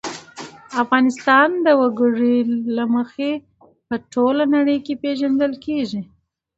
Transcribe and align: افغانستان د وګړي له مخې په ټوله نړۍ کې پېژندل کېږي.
افغانستان 0.83 1.49
د 1.65 1.67
وګړي 1.81 2.37
له 2.75 2.83
مخې 2.95 3.31
په 3.87 3.95
ټوله 4.13 4.43
نړۍ 4.55 4.77
کې 4.85 4.93
پېژندل 5.03 5.53
کېږي. 5.65 6.01